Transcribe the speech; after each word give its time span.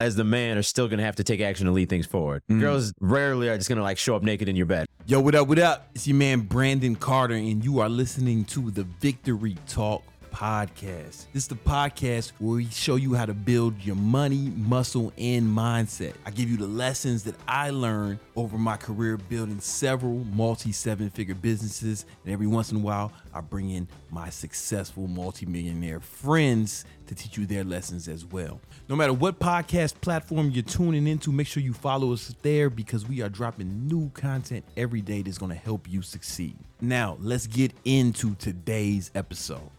as 0.00 0.16
the 0.16 0.24
man, 0.24 0.56
are 0.56 0.62
still 0.62 0.88
gonna 0.88 1.04
have 1.04 1.16
to 1.16 1.24
take 1.24 1.40
action 1.40 1.66
to 1.66 1.72
lead 1.72 1.90
things 1.90 2.06
forward. 2.06 2.42
Mm. 2.50 2.60
Girls 2.60 2.92
rarely 3.00 3.48
are 3.48 3.56
just 3.56 3.68
gonna 3.68 3.82
like 3.82 3.98
show 3.98 4.16
up 4.16 4.22
naked 4.22 4.48
in 4.48 4.56
your 4.56 4.66
bed. 4.66 4.86
Yo, 5.06 5.20
what 5.20 5.34
up, 5.34 5.46
what 5.46 5.58
up? 5.58 5.90
It's 5.94 6.06
your 6.06 6.16
man 6.16 6.40
Brandon 6.40 6.96
Carter, 6.96 7.34
and 7.34 7.64
you 7.64 7.80
are 7.80 7.88
listening 7.88 8.44
to 8.46 8.70
the 8.70 8.84
Victory 8.84 9.56
Talk 9.68 10.02
podcast. 10.32 11.26
This 11.32 11.44
is 11.44 11.48
the 11.48 11.54
podcast 11.54 12.32
where 12.38 12.56
we 12.56 12.66
show 12.66 12.96
you 12.96 13.14
how 13.14 13.26
to 13.26 13.34
build 13.34 13.82
your 13.84 13.96
money, 13.96 14.52
muscle, 14.56 15.12
and 15.18 15.46
mindset. 15.46 16.14
I 16.24 16.30
give 16.30 16.50
you 16.50 16.56
the 16.56 16.66
lessons 16.66 17.24
that 17.24 17.34
I 17.46 17.70
learned 17.70 18.18
over 18.36 18.56
my 18.56 18.76
career 18.76 19.16
building 19.16 19.60
several 19.60 20.24
multi 20.32 20.72
seven 20.72 21.10
figure 21.10 21.34
businesses. 21.34 22.06
And 22.24 22.32
every 22.32 22.46
once 22.46 22.70
in 22.70 22.78
a 22.78 22.80
while, 22.80 23.12
I 23.34 23.40
bring 23.40 23.70
in 23.70 23.88
my 24.10 24.30
successful 24.30 25.06
multimillionaire 25.06 26.00
friends 26.00 26.84
to 27.06 27.14
teach 27.14 27.36
you 27.36 27.44
their 27.44 27.64
lessons 27.64 28.06
as 28.06 28.24
well. 28.24 28.60
No 28.88 28.96
matter 28.96 29.12
what 29.12 29.40
podcast 29.40 30.00
platform 30.00 30.50
you're 30.50 30.62
tuning 30.62 31.06
into, 31.06 31.32
make 31.32 31.46
sure 31.46 31.62
you 31.62 31.72
follow 31.72 32.12
us 32.12 32.34
there 32.42 32.70
because 32.70 33.06
we 33.06 33.20
are 33.20 33.28
dropping 33.28 33.88
new 33.88 34.10
content 34.10 34.64
every 34.76 35.00
day 35.00 35.22
that's 35.22 35.38
going 35.38 35.50
to 35.50 35.58
help 35.58 35.88
you 35.88 36.02
succeed. 36.02 36.56
Now, 36.80 37.16
let's 37.20 37.46
get 37.46 37.72
into 37.84 38.36
today's 38.36 39.10
episode. 39.14 39.70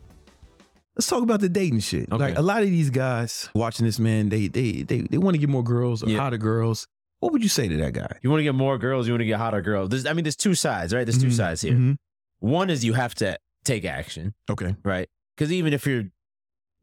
Let's 0.95 1.08
talk 1.08 1.23
about 1.23 1.40
the 1.40 1.50
dating 1.50 1.80
shit. 1.80 2.12
Okay. 2.12 2.18
Like 2.26 2.38
a 2.38 2.41
lot 2.41 2.63
of 2.63 2.70
these 2.70 2.90
guys 2.90 3.50
watching 3.55 3.86
this, 3.86 3.98
man, 4.00 4.30
they 4.30 4.48
they 4.48 4.84
they 4.84 5.02
they 5.02 5.17
want 5.17 5.36
to 5.36 5.38
get 5.40 5.50
more 5.50 5.64
girls 5.64 6.04
or 6.04 6.09
Yeah. 6.09 6.20
hotter 6.20 6.38
girls. 6.38 6.88
What 7.20 7.31
would 7.34 7.44
you 7.44 7.50
say 7.50 7.67
to 7.67 7.77
that 7.77 7.94
guy? 7.94 8.17
You 8.22 8.30
want 8.30 8.40
to 8.40 8.44
get 8.44 8.55
more 8.55 8.77
girls, 8.77 9.08
you 9.08 9.14
want 9.14 9.22
to 9.22 9.26
get 9.26 9.38
hotter 9.38 9.62
girls. 9.62 9.90
There's, 9.90 10.05
I 10.08 10.14
mean, 10.14 10.23
there's 10.23 10.36
two 10.36 10.55
sides, 10.55 10.94
right? 10.94 11.05
There's 11.05 11.22
two 11.22 11.27
Mhm, 11.27 11.34
sides 11.38 11.62
here. 11.62 11.73
mhm. 11.73 11.95
One 12.40 12.70
is 12.72 12.84
you 12.84 12.94
have 12.94 13.14
to 13.16 13.38
take 13.64 13.86
action, 13.86 14.34
Okay. 14.50 14.76
right? 14.84 15.08
Because 15.38 15.52
even 15.52 15.72
if 15.72 15.86
you're 15.86 16.05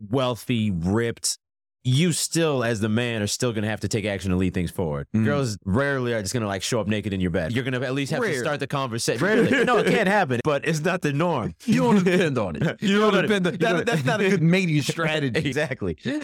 wealthy, 0.01 0.71
ripped, 0.71 1.39
you 1.89 2.13
still, 2.13 2.63
as 2.65 2.81
the 2.81 2.89
man, 2.89 3.23
are 3.23 3.27
still 3.27 3.53
gonna 3.53 3.67
have 3.69 3.81
to 3.81 3.89
take 3.89 4.05
action 4.05 4.31
to 4.31 4.37
lead 4.37 4.55
things 4.55 4.71
forward. 4.71 5.07
Mhm. 5.15 5.25
Girls 5.25 5.59
rarely 5.65 6.13
are 6.13 6.21
just 6.23 6.35
gonna 6.35 6.47
like 6.47 6.63
show 6.63 6.81
up 6.81 6.87
naked 6.87 7.13
in 7.13 7.21
your 7.21 7.31
bed. 7.31 7.53
You're 7.53 7.65
gonna 7.65 7.81
at 7.81 7.95
least 7.95 8.13
have 8.13 8.21
Rare. 8.21 8.33
to 8.33 8.39
start 8.41 8.61
the 8.61 8.67
conversation. 8.67 9.25
Rarely, 9.25 9.65
no, 9.65 9.79
it 9.79 9.87
can't 9.87 10.09
happen. 10.09 10.41
But 10.49 10.67
it's 10.67 10.81
not 10.81 11.03
the 11.03 11.13
norm. 11.13 11.55
You 11.67 11.83
don't 11.83 12.05
depend 12.05 12.39
on 12.39 12.57
it. 12.57 12.77
You 12.83 13.01
don't 13.01 13.11
gotta- 13.13 13.27
depend 13.29 13.47
on 13.47 13.53
you 13.55 13.59
that, 13.59 13.87
That's 13.87 14.05
not 14.05 14.21
a 14.21 14.29
good 14.31 14.43
mating 14.43 14.83
strategy. 14.83 15.39
exactly. 15.49 15.97
You, 16.03 16.21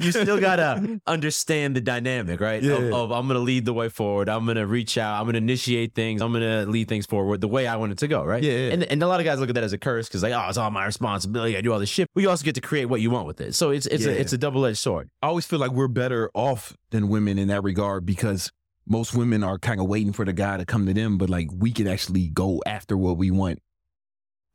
you 0.00 0.12
still 0.12 0.40
gotta 0.40 1.00
understand 1.06 1.76
the 1.76 1.80
dynamic, 1.80 2.40
right? 2.40 2.62
Yeah. 2.62 2.74
Of, 2.74 2.92
of 2.92 3.10
I'm 3.12 3.26
gonna 3.28 3.38
lead 3.40 3.64
the 3.64 3.72
way 3.72 3.88
forward. 3.88 4.28
I'm 4.28 4.46
gonna 4.46 4.66
reach 4.66 4.98
out. 4.98 5.20
I'm 5.20 5.26
gonna 5.26 5.38
initiate 5.38 5.94
things. 5.94 6.20
I'm 6.22 6.32
gonna 6.32 6.66
lead 6.66 6.88
things 6.88 7.06
forward 7.06 7.40
the 7.40 7.48
way 7.48 7.66
I 7.66 7.76
want 7.76 7.92
it 7.92 7.98
to 7.98 8.08
go, 8.08 8.24
right? 8.24 8.42
Yeah, 8.42 8.52
yeah. 8.52 8.72
And 8.72 8.82
and 8.84 9.02
a 9.02 9.06
lot 9.06 9.20
of 9.20 9.24
guys 9.24 9.38
look 9.40 9.48
at 9.48 9.54
that 9.56 9.64
as 9.64 9.72
a 9.72 9.78
curse 9.78 10.08
because 10.08 10.22
like, 10.22 10.32
oh, 10.32 10.46
it's 10.48 10.58
all 10.58 10.70
my 10.70 10.84
responsibility. 10.86 11.56
I 11.56 11.60
do 11.60 11.72
all 11.72 11.78
this 11.78 11.88
shit. 11.88 12.08
But 12.14 12.22
you 12.22 12.30
also 12.30 12.44
get 12.44 12.54
to 12.56 12.60
create 12.60 12.86
what 12.86 13.00
you 13.00 13.10
want 13.10 13.26
with 13.26 13.40
it. 13.40 13.54
So 13.54 13.70
it's 13.70 13.86
it's 13.86 14.04
Yeah. 14.04 14.12
a 14.12 14.14
it's 14.14 14.32
a 14.32 14.38
double 14.38 14.64
edged 14.66 14.78
sword. 14.78 15.01
I 15.22 15.26
always 15.26 15.46
feel 15.46 15.58
like 15.58 15.72
we're 15.72 15.88
better 15.88 16.30
off 16.34 16.76
than 16.90 17.08
women 17.08 17.38
in 17.38 17.48
that 17.48 17.62
regard 17.62 18.06
because 18.06 18.52
most 18.86 19.14
women 19.14 19.44
are 19.44 19.58
kind 19.58 19.80
of 19.80 19.86
waiting 19.86 20.12
for 20.12 20.24
the 20.24 20.32
guy 20.32 20.56
to 20.56 20.64
come 20.64 20.86
to 20.86 20.94
them, 20.94 21.18
but 21.18 21.30
like 21.30 21.48
we 21.56 21.72
can 21.72 21.86
actually 21.86 22.28
go 22.28 22.62
after 22.66 22.96
what 22.96 23.16
we 23.16 23.30
want. 23.30 23.60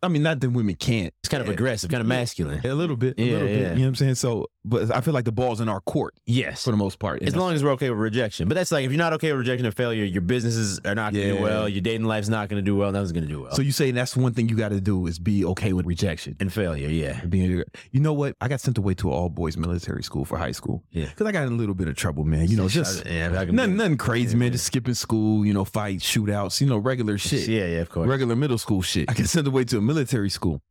I 0.04 0.10
mean, 0.10 0.22
not 0.24 0.40
that 0.42 0.52
women 0.52 0.76
can't. 0.76 1.14
It's 1.22 1.30
kind 1.30 1.42
of 1.42 1.50
aggressive, 1.50 1.90
kind 1.90 2.02
of 2.02 2.08
masculine. 2.08 2.62
A 2.66 2.74
little 2.76 2.96
bit, 2.96 3.16
a 3.18 3.24
Yeah, 3.24 3.32
little 3.34 3.48
bit. 3.48 3.60
yeah. 3.62 3.70
You 3.70 3.76
know 3.76 3.82
what 3.82 3.88
I'm 3.88 3.96
saying? 3.96 4.16
So, 4.16 4.46
but 4.64 4.94
I 4.96 5.02
feel 5.02 5.14
like 5.14 5.26
the 5.26 5.32
ball's 5.32 5.60
in 5.60 5.68
our 5.70 5.82
court 5.82 6.14
Yes. 6.26 6.64
for 6.66 6.72
the 6.72 6.78
most 6.78 7.00
part. 7.00 7.24
As 7.24 7.36
long 7.36 7.54
as 7.54 7.64
we're 7.64 7.72
okay 7.72 7.90
with 7.90 7.98
rejection. 8.00 8.48
But 8.48 8.56
that's 8.56 8.72
like 8.72 8.86
if 8.86 8.92
you're 8.92 8.98
not 9.00 9.14
okay 9.14 9.32
with 9.32 9.40
rejection 9.40 9.66
or 9.66 9.72
failure, 9.72 10.04
your 10.04 10.22
businesses 10.22 10.80
are 10.86 10.94
not 10.94 11.14
gonna 11.14 11.26
Yeah. 11.26 11.34
do 11.38 11.42
well, 11.42 11.68
your 11.70 11.82
dating 11.82 12.06
life's 12.06 12.30
not 12.30 12.48
gonna 12.50 12.62
do 12.62 12.76
well, 12.76 12.92
nothing's 12.92 13.12
gonna 13.12 13.26
do 13.26 13.42
well. 13.42 13.54
So 13.54 13.62
you 13.64 13.72
say 13.72 13.90
that's 13.92 14.16
one 14.16 14.34
thing 14.34 14.50
you 14.50 14.56
got 14.56 14.70
to 14.70 14.80
do 14.82 15.08
is 15.08 15.18
be 15.20 15.44
okay 15.46 15.74
with 15.74 15.86
rejection. 15.86 16.36
and 16.40 16.54
failure, 16.54 16.90
yeah. 16.90 17.26
Being, 17.26 17.64
you 17.92 18.00
know 18.00 18.14
what? 18.14 18.36
I 18.40 18.48
got 18.48 18.62
sent 18.62 18.78
away 18.78 18.94
to 18.96 19.08
an 19.10 19.14
all 19.16 19.30
boys 19.30 19.58
military 19.58 20.04
school 20.04 20.26
for 20.26 20.38
high 20.38 20.52
school. 20.52 20.84
Yeah. 20.92 21.06
because 21.06 21.26
I 21.26 21.32
got 21.32 21.48
in 21.48 21.54
a 21.54 21.56
little 21.56 21.76
bit 21.76 21.88
of 21.88 21.96
trouble, 21.96 22.24
man. 22.24 22.48
You 22.50 22.58
know, 22.58 22.68
just 22.70 23.04
yeah, 23.06 23.32
I 23.40 23.46
can- 23.46 23.56
nothing, 23.56 23.78
nothing 23.78 23.98
crazy, 23.98 24.36
man. 24.38 24.52
Just 24.52 24.66
skipping 24.66 24.94
school, 24.94 25.46
you 25.46 25.54
know, 25.54 25.66
fights, 25.66 26.04
shootouts, 26.06 26.62
you 26.62 26.68
know, 26.68 26.78
regular 26.78 27.18
shit. 27.18 27.48
Yeah, 27.48 27.66
yeah, 27.66 27.80
of 27.80 27.90
course. 27.90 28.08
regular 28.08 28.36
middle 28.36 28.58
school 28.58 28.82
shit. 28.82 29.10
I 29.10 29.14
got 29.14 29.26
sent 29.28 29.48
away 29.48 29.64
to 29.66 29.78
a 29.78 29.82
military 29.88 30.30
school, 30.30 30.62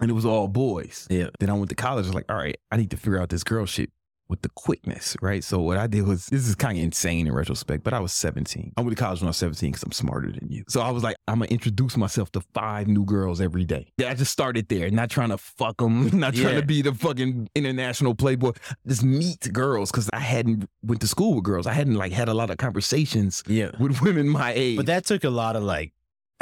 and 0.00 0.10
it 0.10 0.14
was 0.14 0.24
all 0.24 0.48
boys. 0.48 1.06
Yeah. 1.10 1.28
Then 1.40 1.50
I 1.50 1.54
went 1.54 1.68
to 1.70 1.74
college. 1.76 2.04
I 2.06 2.08
was 2.08 2.14
like, 2.14 2.30
all 2.30 2.36
right, 2.36 2.56
I 2.70 2.76
need 2.76 2.90
to 2.92 2.96
figure 2.96 3.20
out 3.20 3.28
this 3.28 3.44
girl 3.44 3.66
shit 3.66 3.90
with 4.28 4.40
the 4.40 4.48
quickness, 4.54 5.14
right? 5.20 5.44
So 5.44 5.60
what 5.60 5.76
I 5.76 5.86
did 5.86 6.06
was, 6.06 6.24
this 6.26 6.48
is 6.48 6.54
kind 6.54 6.78
of 6.78 6.84
insane 6.84 7.26
in 7.26 7.34
retrospect, 7.34 7.84
but 7.84 7.92
I 7.92 8.00
was 8.00 8.14
17. 8.14 8.72
I 8.78 8.80
went 8.80 8.96
to 8.96 9.02
college 9.02 9.20
when 9.20 9.26
I 9.26 9.30
was 9.30 9.36
17 9.36 9.70
because 9.72 9.82
I'm 9.82 9.92
smarter 9.92 10.32
than 10.32 10.48
you. 10.50 10.64
So 10.68 10.80
I 10.80 10.90
was 10.90 11.02
like, 11.02 11.16
I'm 11.28 11.40
gonna 11.40 11.50
introduce 11.50 11.98
myself 11.98 12.32
to 12.32 12.40
five 12.54 12.88
new 12.88 13.04
girls 13.04 13.42
every 13.42 13.64
day. 13.66 13.92
Yeah, 13.98 14.08
I 14.10 14.14
just 14.14 14.32
started 14.32 14.68
there, 14.68 14.88
not 14.90 15.10
trying 15.10 15.28
to 15.30 15.36
fuck 15.38 15.76
them, 15.78 16.04
not 16.18 16.34
trying 16.34 16.54
Yeah. 16.54 16.60
to 16.62 16.66
be 16.66 16.80
the 16.80 16.94
fucking 16.94 17.50
international 17.54 18.14
playboy. 18.14 18.52
Just 18.86 19.02
meet 19.04 19.52
girls 19.52 19.90
because 19.90 20.08
I 20.14 20.20
hadn't 20.20 20.66
went 20.82 21.02
to 21.02 21.08
school 21.08 21.34
with 21.34 21.44
girls. 21.44 21.66
I 21.66 21.74
hadn't 21.74 21.96
like 21.96 22.12
had 22.12 22.28
a 22.30 22.34
lot 22.34 22.48
of 22.48 22.56
conversations 22.56 23.42
Yeah. 23.46 23.72
with 23.78 24.00
women 24.00 24.28
my 24.30 24.52
age. 24.54 24.78
But 24.78 24.86
that 24.86 25.04
took 25.04 25.24
a 25.24 25.30
lot 25.30 25.56
of 25.56 25.62
like, 25.62 25.92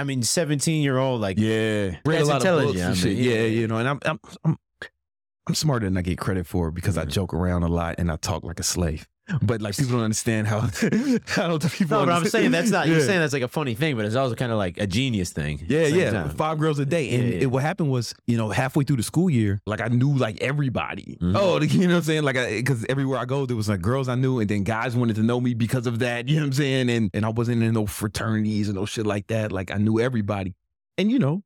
I 0.00 0.05
mean, 0.05 0.22
17 0.22 0.83
year 0.83 0.97
old, 0.99 1.21
like, 1.21 1.38
Yeah, 1.38 1.97
read 2.06 2.22
a 2.22 2.25
lot 2.25 2.44
of 2.44 2.65
books 2.65 2.81
and 2.81 2.93
I 2.93 2.94
shit. 2.94 3.16
mean, 3.16 3.25
yeah, 3.25 3.33
yeah. 3.34 3.47
you 3.47 3.69
know, 3.69 3.77
and 3.77 3.88
I'm 3.88 3.99
I'm 4.05 4.19
I'm 4.44 4.56
I'm 5.47 5.55
smarter 5.55 5.87
than 5.87 5.97
I 5.97 6.03
get 6.03 6.19
credit 6.19 6.47
for 6.47 6.71
because 6.71 6.97
I 6.97 7.05
joke 7.05 7.34
around 7.34 7.62
a 7.65 7.69
lot 7.69 7.97
and 7.99 8.10
I 8.10 8.16
talk 8.16 8.44
like 8.44 8.60
a 8.60 8.62
slave. 8.65 9.06
But 9.43 9.61
like 9.63 9.77
people 9.77 9.93
don't 9.93 10.03
understand 10.05 10.47
how 10.47 10.59
I 10.59 10.63
don't 11.49 11.61
think 11.63 11.73
people. 11.73 11.99
no, 12.01 12.07
but 12.07 12.13
I'm 12.13 12.25
saying 12.27 12.51
that's 12.51 12.71
not, 12.71 12.87
yeah. 12.87 12.95
you're 12.95 13.03
saying 13.03 13.21
that's 13.21 13.33
like 13.33 13.43
a 13.43 13.49
funny 13.49 13.75
thing, 13.75 13.97
but 13.97 14.05
it's 14.05 14.15
also 14.17 14.35
kind 14.35 14.51
of 14.53 14.59
like 14.59 14.79
a 14.79 14.87
genius 14.87 15.31
thing. 15.31 15.65
Yeah, 15.69 15.85
the 15.89 15.91
yeah, 15.97 16.11
time. 16.11 16.31
five 16.31 16.59
girls 16.59 16.79
a 16.79 16.87
day, 16.87 17.11
and 17.15 17.25
Yeah, 17.29 17.35
yeah. 17.37 17.43
It, 17.43 17.47
what 17.51 17.63
happened 17.63 17.91
was, 17.91 18.15
you 18.27 18.37
know, 18.37 18.49
halfway 18.51 18.85
through 18.85 18.97
the 18.97 19.03
school 19.03 19.31
year, 19.31 19.61
like 19.67 19.81
I 19.81 19.89
knew 19.89 20.15
like 20.17 20.41
everybody. 20.41 21.17
Mhm. 21.21 21.35
Oh, 21.37 21.61
you 21.63 21.87
know 21.87 21.95
what 21.95 21.99
I'm 21.99 22.03
saying? 22.05 22.23
Like, 22.25 22.37
because 22.37 22.85
everywhere 22.89 23.19
I 23.19 23.25
go, 23.25 23.47
there 23.47 23.57
was 23.57 23.69
like 23.69 23.81
girls 23.81 24.09
I 24.09 24.15
knew, 24.15 24.41
and 24.41 24.49
then 24.49 24.65
guys 24.65 24.97
wanted 24.97 25.17
to 25.17 25.23
know 25.23 25.41
me 25.41 25.55
because 25.55 25.87
of 25.87 25.99
that. 26.01 26.29
You 26.31 26.37
know 26.37 26.43
what 26.43 26.47
I'm 26.49 26.53
saying? 26.53 26.91
And 26.91 27.11
and 27.15 27.25
I 27.27 27.29
wasn't 27.31 27.63
in 27.63 27.73
no 27.75 27.87
fraternities 27.87 28.69
and 28.69 28.77
no 28.77 28.87
shit 28.87 29.07
like 29.07 29.27
that. 29.29 29.51
Like 29.53 29.71
I 29.71 29.77
knew 29.79 29.99
everybody, 30.01 30.55
and 30.99 31.11
you 31.11 31.19
know, 31.19 31.43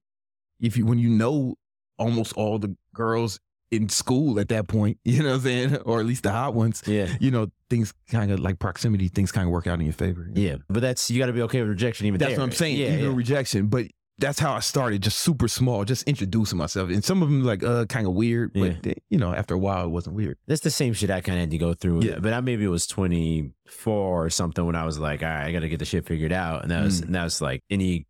if 0.61 0.77
you 0.77 0.85
when 0.87 0.99
you 0.99 1.09
know 1.09 1.57
almost 1.99 2.33
all 2.35 2.59
the 2.59 2.77
girls 2.95 3.41
in 3.71 3.89
school 3.89 4.39
at 4.39 4.49
that 4.51 4.69
point, 4.69 4.99
you 5.05 5.23
know 5.23 5.31
what 5.31 5.35
I'm 5.37 5.41
saying, 5.43 5.77
or 5.79 6.01
at 6.01 6.07
least 6.07 6.23
the 6.25 6.33
hot 6.33 6.55
ones, 6.55 6.83
Yeah. 6.87 7.09
you 7.21 7.31
know, 7.31 7.49
things 7.75 7.93
kind 8.11 8.31
of 8.31 8.39
like 8.41 8.59
proximity, 8.59 9.09
things 9.09 9.33
kind 9.33 9.47
of 9.47 9.51
work 9.53 9.67
out 9.67 9.79
in 9.81 9.85
your 9.87 9.93
favor. 9.95 10.29
Yeah. 10.33 10.57
But 10.69 10.81
that's, 10.81 11.11
you 11.11 11.19
got 11.19 11.27
to 11.27 11.33
be 11.33 11.43
okay 11.43 11.61
with 11.61 11.71
rejection 11.71 12.07
even 12.07 12.19
That's 12.19 12.31
there. 12.33 12.39
what 12.39 12.45
I'm 12.45 12.53
saying. 12.53 12.77
Yeah. 12.77 12.87
even 12.93 13.05
yeah. 13.11 13.17
rejection, 13.17 13.67
but 13.67 13.87
that's 14.19 14.39
how 14.39 14.53
I 14.55 14.61
started, 14.61 15.03
just 15.03 15.19
super 15.19 15.49
small, 15.49 15.85
just 15.85 16.07
introducing 16.07 16.57
myself. 16.57 16.89
And 16.89 17.03
some 17.05 17.21
of 17.21 17.29
them 17.29 17.43
like 17.43 17.65
uh 17.65 17.85
kind 17.87 18.07
of 18.07 18.13
weird, 18.13 18.53
but 18.53 18.81
they- 18.85 18.95
you 19.11 19.19
know, 19.19 19.35
after 19.35 19.55
a 19.55 19.59
while, 19.59 19.85
it 19.87 19.89
wasn't 19.91 20.15
weird. 20.15 20.39
That's 20.47 20.61
the 20.61 20.71
same 20.71 20.93
shit 20.93 21.11
I 21.11 21.21
kind 21.21 21.37
of 21.39 21.41
had 21.43 21.51
to 21.51 21.59
go 21.59 21.75
through. 21.75 22.03
Yeah. 22.05 22.21
But 22.21 22.33
I 22.33 22.41
maybe 22.41 22.65
it 22.65 22.69
was 22.69 22.87
24 22.87 23.93
or 24.27 24.31
something 24.31 24.65
when 24.65 24.77
I 24.77 24.85
was 24.85 24.99
like, 25.01 25.23
all 25.23 25.29
right, 25.29 25.47
I 25.47 25.53
got 25.53 25.61
to 25.61 25.69
get 25.69 25.79
the 25.81 25.85
shit 25.85 26.07
figured 26.07 26.33
out. 26.33 26.63
And 26.63 26.71
that 26.71 26.83
was, 26.85 27.01
Mm. 27.01 27.07
and 27.07 27.15
that 27.17 27.25
was 27.25 27.41
like 27.43 27.63
any 27.71 28.07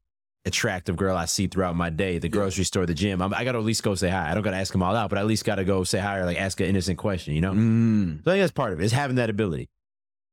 attractive 0.47 0.97
girl 0.97 1.16
I 1.16 1.25
see 1.25 1.47
throughout 1.47 1.75
my 1.77 1.91
day, 1.91 2.19
the 2.19 2.28
grocery 2.28 2.65
store, 2.65 2.87
the 2.87 2.94
gym, 2.94 3.22
I'm, 3.22 3.32
I 3.32 3.44
got 3.44 3.53
to 3.53 3.59
at 3.59 3.65
least 3.65 3.82
go 3.82 3.94
say 3.94 4.10
hi. 4.10 4.31
I 4.31 4.34
don't 4.34 4.43
got 4.43 4.50
to 4.50 4.56
ask 4.59 4.72
them 4.72 4.82
all 4.82 4.94
out, 4.94 5.09
but 5.10 5.19
I 5.19 5.22
at 5.22 5.27
least 5.27 5.44
got 5.44 5.55
to 5.56 5.65
go 5.65 5.84
say 5.84 5.99
hi 5.99 6.19
or 6.19 6.27
like 6.27 6.38
ask 6.41 6.60
an 6.60 6.66
innocent 6.66 6.99
question, 6.99 7.34
you 7.34 7.41
know? 7.41 7.53
Mm. 7.53 8.25
So 8.25 8.31
I 8.31 8.34
think 8.34 8.43
that's 8.43 8.53
part 8.53 8.72
of 8.72 8.81
it, 8.81 8.84
is 8.84 8.93
having 8.93 9.16
that 9.16 9.31
ability. 9.31 9.69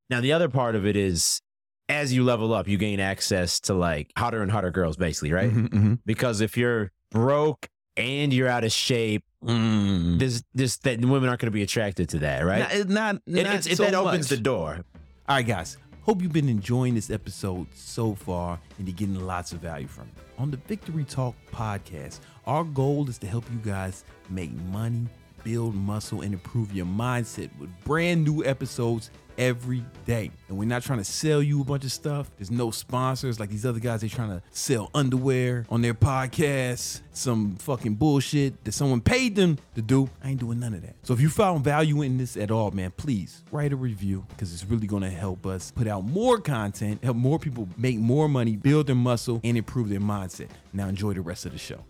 Now, 0.09 0.19
the 0.21 0.33
other 0.33 0.49
part 0.49 0.75
of 0.75 0.85
it 0.85 0.95
is 0.97 1.41
as 1.87 2.13
you 2.13 2.23
level 2.23 2.53
up, 2.53 2.67
you 2.67 2.77
gain 2.77 2.99
access 2.99 3.59
to 3.61 3.73
like 3.73 4.11
hotter 4.17 4.41
and 4.41 4.51
hotter 4.51 4.71
girls, 4.71 4.97
basically, 4.97 5.31
right? 5.31 5.51
Mhm, 5.51 5.69
mhm. 5.69 5.99
Because 6.05 6.41
if 6.41 6.57
you're 6.57 6.91
broke 7.11 7.67
and 7.97 8.33
you're 8.33 8.47
out 8.47 8.63
of 8.63 8.71
shape, 8.71 9.23
Mm. 9.43 10.19
there's 10.19 10.43
this 10.53 10.77
that 10.79 10.99
women 11.03 11.27
aren't 11.27 11.41
going 11.41 11.47
to 11.47 11.51
be 11.51 11.63
attracted 11.63 12.09
to 12.09 12.19
that, 12.19 12.45
right? 12.45 12.87
Not, 12.87 12.89
not, 12.89 13.15
It, 13.39 13.43
not 13.43 13.55
it's, 13.55 13.65
it, 13.67 13.77
so 13.77 13.85
that 13.85 13.95
opens 13.95 14.29
the 14.29 14.37
door. 14.37 14.81
All 15.27 15.35
right, 15.37 15.47
guys. 15.47 15.77
Hope 16.03 16.23
you've 16.23 16.33
been 16.33 16.49
enjoying 16.49 16.95
this 16.95 17.11
episode 17.11 17.67
so 17.75 18.15
far 18.15 18.59
and 18.79 18.87
you're 18.87 18.95
getting 18.95 19.23
lots 19.23 19.51
of 19.51 19.59
value 19.59 19.85
from 19.85 20.05
it. 20.05 20.23
On 20.39 20.49
the 20.49 20.57
Victory 20.57 21.03
Talk 21.03 21.35
podcast, 21.51 22.21
our 22.47 22.63
goal 22.63 23.07
is 23.07 23.19
to 23.19 23.27
help 23.27 23.45
you 23.51 23.59
guys 23.59 24.03
make 24.27 24.51
money, 24.71 25.05
build 25.43 25.75
muscle, 25.75 26.21
and 26.21 26.33
improve 26.33 26.73
your 26.73 26.85
mindset 26.85 27.49
with 27.59 27.69
brand 27.83 28.23
new 28.23 28.43
episodes 28.45 29.11
every 29.37 29.83
day. 30.05 30.31
And 30.49 30.57
we're 30.57 30.67
not 30.67 30.83
trying 30.83 30.99
to 30.99 31.03
sell 31.05 31.41
you 31.41 31.61
a 31.61 31.63
bunch 31.63 31.83
of 31.83 31.91
stuff. 31.91 32.29
There's 32.37 32.51
no 32.51 32.71
sponsors 32.71 33.39
like 33.39 33.49
these 33.49 33.65
other 33.65 33.79
guys. 33.79 34.01
They're 34.01 34.09
trying 34.09 34.29
to 34.29 34.41
sell 34.51 34.91
underwear 34.93 35.65
on 35.69 35.81
their 35.81 35.93
podcast, 35.93 37.01
some 37.11 37.55
fucking 37.55 37.95
bullshit 37.95 38.63
that 38.63 38.73
someone 38.73 39.01
paid 39.01 39.35
them 39.35 39.57
to 39.75 39.81
do. 39.81 40.09
I 40.23 40.29
ain't 40.29 40.39
doing 40.39 40.59
none 40.59 40.73
of 40.73 40.81
that. 40.83 40.95
So 41.03 41.13
if 41.13 41.21
you 41.21 41.29
found 41.29 41.63
value 41.63 42.01
in 42.01 42.17
this 42.17 42.37
at 42.37 42.51
all, 42.51 42.71
man, 42.71 42.91
please 42.91 43.43
write 43.51 43.73
a 43.73 43.75
review 43.75 44.25
because 44.29 44.53
it's 44.53 44.65
really 44.65 44.87
going 44.87 45.03
to 45.03 45.09
help 45.09 45.45
us 45.45 45.71
put 45.71 45.87
out 45.87 46.03
more 46.03 46.39
content, 46.39 47.03
help 47.03 47.17
more 47.17 47.39
people 47.39 47.67
make 47.77 47.97
more 47.97 48.29
money, 48.29 48.55
build 48.55 48.87
their 48.87 48.95
muscle, 48.95 49.41
and 49.43 49.57
improve 49.57 49.89
their 49.89 49.99
mindset. 49.99 50.49
Now 50.73 50.87
enjoy 50.87 51.13
the 51.13 51.21
rest 51.21 51.45
of 51.45 51.51
the 51.51 51.57
show. 51.57 51.83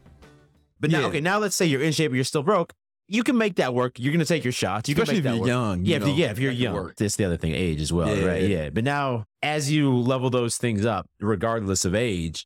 But 0.80 0.90
now, 0.90 1.06
okay, 1.08 1.22
now 1.22 1.38
let's 1.38 1.56
say 1.56 1.66
you're 1.68 1.82
in 1.82 1.92
shape 1.92 2.10
but 2.10 2.16
you're 2.16 2.24
still 2.24 2.42
broke. 2.42 2.74
You 3.08 3.24
can 3.24 3.38
make 3.38 3.56
that 3.58 3.74
work. 3.74 4.00
You're 4.00 4.14
going 4.14 4.20
to 4.20 4.26
take 4.26 4.44
your 4.46 4.54
shots. 4.54 4.88
You 4.88 4.94
Especially 4.94 5.22
can 5.22 5.24
make 5.24 5.42
if 5.42 5.42
that 5.44 5.48
you're 5.48 5.58
work. 5.60 5.76
young, 5.78 5.86
Yeah, 5.86 5.90
you 5.90 5.96
if, 5.96 6.02
you- 6.02 6.08
know, 6.14 6.18
yeah, 6.18 6.32
if 6.32 6.40
you're 6.40 6.52
young. 6.52 6.74
work. 6.76 6.96
That's 6.96 7.16
the 7.18 7.26
other 7.26 7.38
thing, 7.38 7.54
age 7.54 7.82
as 7.82 7.92
well, 7.92 8.16
Yeah, 8.16 8.26
right? 8.26 8.42
yeah. 8.44 8.48
Yeah. 8.64 8.70
But 8.70 8.84
now, 8.86 9.26
as 9.44 9.70
you 9.72 9.94
level 9.98 10.30
those 10.30 10.58
things 10.58 10.86
up, 10.86 11.08
regardless 11.20 11.84
of 11.84 11.94
age, 11.94 12.46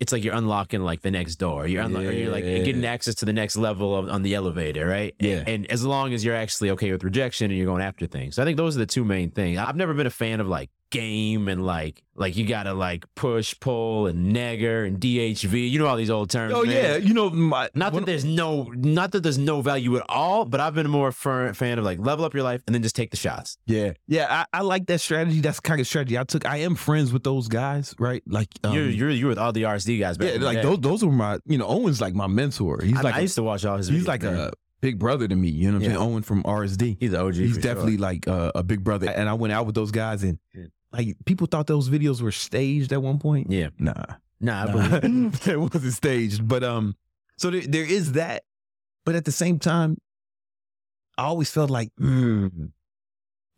it's 0.00 0.12
like 0.12 0.24
you're 0.24 0.34
unlocking 0.34 0.80
like 0.82 1.00
the 1.02 1.10
next 1.12 1.36
door. 1.36 1.66
You're 1.66 1.84
unlo- 1.84 2.08
or 2.08 2.12
you're 2.12 2.32
like 2.32 2.44
Yeah. 2.44 2.58
getting 2.58 2.84
access 2.84 3.14
to 3.16 3.24
the 3.24 3.32
next 3.32 3.56
level 3.56 3.96
of, 3.96 4.08
on 4.10 4.22
the 4.22 4.34
elevator, 4.34 4.86
right? 4.86 5.14
Yeah. 5.20 5.44
And 5.46 5.64
as 5.70 5.84
long 5.84 6.12
as 6.12 6.24
you're 6.24 6.34
actually 6.34 6.70
okay 6.70 6.90
with 6.92 7.04
rejection 7.04 7.50
and 7.50 7.56
you're 7.56 7.66
going 7.68 7.82
after 7.82 8.06
things. 8.06 8.34
So 8.34 8.42
I 8.42 8.44
think 8.44 8.56
those 8.56 8.76
are 8.76 8.80
the 8.80 8.86
two 8.86 9.04
main 9.04 9.30
things. 9.30 9.58
I've 9.58 9.76
never 9.76 9.94
been 9.94 10.06
a 10.08 10.10
fan 10.10 10.40
of 10.40 10.48
like 10.48 10.70
game 10.92 11.48
and 11.48 11.66
like 11.66 12.04
like 12.14 12.36
you 12.36 12.46
gotta 12.46 12.74
like 12.74 13.04
push, 13.16 13.54
pull, 13.58 14.06
and 14.06 14.32
negger 14.36 14.86
and 14.86 15.00
DHV. 15.00 15.68
You 15.70 15.78
know 15.78 15.86
all 15.86 15.96
these 15.96 16.10
old 16.10 16.30
terms. 16.30 16.52
Oh 16.54 16.64
man. 16.64 16.72
yeah, 16.72 16.96
you 16.96 17.14
know 17.14 17.30
my 17.30 17.68
Not 17.74 17.94
that 17.94 18.06
there's 18.06 18.24
no, 18.24 18.64
not 18.76 19.10
that 19.12 19.22
there's 19.22 19.38
no 19.38 19.62
value 19.62 19.96
at 19.96 20.04
all, 20.08 20.44
but 20.44 20.60
I've 20.60 20.74
been 20.74 20.88
more 20.90 21.10
fer- 21.10 21.52
fan 21.54 21.78
of 21.78 21.84
like 21.84 21.98
level 21.98 22.24
up 22.24 22.34
your 22.34 22.42
life 22.44 22.62
and 22.66 22.74
then 22.74 22.82
just 22.82 22.94
take 22.94 23.10
the 23.10 23.16
shots. 23.16 23.56
Yeah, 23.66 23.94
yeah, 24.06 24.44
I, 24.52 24.58
I 24.58 24.60
like 24.60 24.86
that 24.86 25.00
strategy. 25.00 25.40
That's 25.40 25.58
the 25.58 25.62
kind 25.62 25.80
of 25.80 25.86
strategy 25.86 26.18
I 26.18 26.24
took. 26.24 26.46
I 26.46 26.58
am 26.58 26.76
friends 26.76 27.12
with 27.12 27.24
those 27.24 27.48
guys, 27.48 27.94
right? 27.98 28.22
Like, 28.26 28.48
um, 28.62 28.74
you're 28.74 28.88
you're 28.88 29.10
you're 29.10 29.28
with 29.30 29.38
all 29.38 29.52
the 29.52 29.62
RSD 29.62 29.98
guys. 29.98 30.16
Yeah, 30.20 30.36
like 30.44 30.58
day. 30.58 30.62
those. 30.62 30.78
Those 30.80 31.04
were 31.04 31.10
my, 31.12 31.38
you 31.46 31.58
know, 31.58 31.66
Owen's 31.66 32.00
like 32.00 32.14
my 32.14 32.26
mentor. 32.26 32.80
He's 32.82 32.98
I, 32.98 33.00
like, 33.00 33.14
I 33.14 33.20
used 33.20 33.34
to 33.36 33.42
watch 33.42 33.64
all 33.64 33.78
his. 33.78 33.88
he's 33.88 34.04
videos, 34.04 34.08
like 34.08 34.22
man. 34.22 34.34
a 34.36 34.52
big 34.82 34.98
brother 34.98 35.26
to 35.26 35.34
me. 35.34 35.48
You 35.48 35.68
know 35.68 35.78
what 35.78 35.84
I'm 35.86 35.90
Yeah. 35.92 35.96
saying? 35.96 36.10
Owen 36.12 36.22
from 36.22 36.42
RSD. 36.42 36.98
he's 37.00 37.12
an 37.14 37.20
OG. 37.20 37.34
He's 37.36 37.56
definitely 37.56 37.92
sure. 37.94 38.00
like 38.02 38.28
uh, 38.28 38.52
a 38.54 38.62
big 38.62 38.84
brother. 38.84 39.08
And 39.08 39.28
I 39.30 39.34
went 39.34 39.52
out 39.54 39.64
with 39.64 39.74
those 39.74 39.90
guys, 39.92 40.22
and 40.22 40.38
Yeah. 40.54 40.64
Like 40.92 41.16
people 41.24 41.46
thought 41.46 41.66
those 41.66 41.88
videos 41.88 42.20
were 42.20 42.32
staged 42.32 42.92
at 42.92 43.02
one 43.02 43.18
point. 43.18 43.50
yeah. 43.50 43.68
Nah, 43.78 43.94
Nah, 44.40 44.64
I 44.64 44.72
nah. 45.06 45.30
it 45.46 45.60
wasn't 45.72 45.92
staged. 45.92 46.46
But 46.48 46.64
um, 46.64 46.96
so 47.36 47.50
there, 47.50 47.60
there 47.62 47.84
is 47.84 48.12
that. 48.12 48.42
But 49.06 49.14
at 49.14 49.24
the 49.24 49.32
same 49.32 49.58
time, 49.58 49.98
I 51.16 51.24
always 51.24 51.50
felt 51.50 51.70
like 51.70 51.90
mm, 52.00 52.70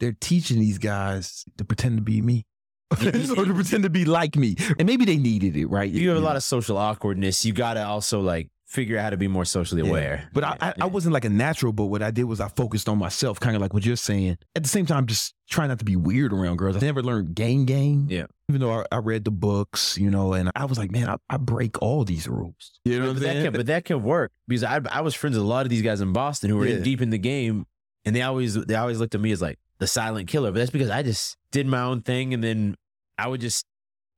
they're 0.01 0.17
teaching 0.21 0.59
these 0.59 0.79
guys 0.79 1.45
to 1.59 1.65
pretend 1.65 1.97
to 1.99 2.03
be 2.03 2.21
me. 2.21 2.45
or 2.91 3.45
to 3.45 3.55
pretend 3.55 3.83
to 3.85 3.91
be 3.91 4.05
like 4.05 4.37
me. 4.37 4.57
And 4.79 4.87
maybe 4.87 5.05
they 5.05 5.17
needed 5.17 5.57
it, 5.57 5.67
right? 5.67 5.91
You 5.91 6.11
have 6.11 6.19
a 6.19 6.21
lot 6.21 6.37
of 6.37 6.43
social 6.43 6.77
awkwardness. 6.79 7.45
You 7.45 7.53
gotta 7.53 7.85
also 7.85 8.21
like 8.21 8.49
figure 8.75 8.99
out 8.99 9.05
how 9.05 9.11
to 9.11 9.17
be 9.17 9.29
more 9.29 9.45
socially 9.45 9.83
Yeah. 9.83 9.89
aware. 9.89 10.29
But 10.33 10.45
I, 10.45 10.57
I, 10.61 10.75
I 10.83 10.87
wasn't 10.87 11.13
like 11.15 11.25
a 11.25 11.29
natural, 11.31 11.73
but 11.73 11.85
what 11.87 12.03
I 12.03 12.11
did 12.11 12.25
was 12.25 12.41
I 12.41 12.49
focused 12.49 12.89
on 12.89 12.99
myself, 12.99 13.39
kind 13.41 13.55
of 13.57 13.63
like 13.63 13.73
what 13.73 13.87
you're 13.87 13.97
saying. 13.97 14.37
At 14.57 14.63
the 14.65 14.69
same 14.69 14.85
time, 14.87 15.07
just 15.07 15.33
trying 15.49 15.69
not 15.69 15.79
to 15.79 15.85
be 15.85 15.97
weird 15.97 16.33
around 16.33 16.57
girls. 16.59 16.77
I 16.77 16.81
never 16.81 17.03
learned 17.03 17.35
gang 17.35 17.65
gang. 17.65 18.09
Yeah. 18.11 18.27
Even 18.49 18.61
though 18.61 18.81
I, 18.81 18.85
I 18.93 18.97
read 18.99 19.25
the 19.25 19.31
books, 19.31 19.97
you 19.97 20.11
know, 20.11 20.35
and 20.35 20.51
I 20.55 20.65
was 20.67 20.77
like, 20.77 20.91
man, 20.91 21.09
I, 21.09 21.17
I 21.31 21.37
break 21.39 21.81
all 21.81 22.05
these 22.05 22.29
rules. 22.29 22.79
You 22.85 23.01
know 23.01 23.15
but, 23.15 23.23
that 23.23 23.43
can, 23.43 23.53
but 23.53 23.67
that 23.67 23.85
can 23.87 24.03
work 24.03 24.33
because 24.49 24.65
I 24.65 24.81
I 24.91 25.01
was 25.01 25.15
friends 25.15 25.37
with 25.37 25.45
a 25.47 25.49
lot 25.49 25.65
of 25.65 25.71
these 25.71 25.83
guys 25.83 26.01
in 26.03 26.13
Boston 26.13 26.51
who 26.51 26.57
were 26.59 26.67
Yeah. 26.67 26.77
in 26.77 26.83
deep 26.83 27.01
in 27.01 27.11
the 27.11 27.19
game, 27.19 27.67
and 28.05 28.15
they 28.15 28.23
always 28.23 28.55
they 28.55 28.75
always 28.75 28.99
looked 28.99 29.15
at 29.15 29.21
me 29.21 29.31
as 29.33 29.41
like 29.41 29.59
the 29.79 29.87
silent 29.87 30.29
killer. 30.29 30.51
But 30.53 30.59
that's 30.59 30.71
because 30.71 30.91
I 30.91 31.03
just 31.03 31.37
did 31.53 31.67
my 31.67 31.81
own 31.81 32.03
thing, 32.03 32.35
and 32.35 32.43
then 32.45 32.75
I 33.17 33.29
would 33.29 33.41
just 33.41 33.65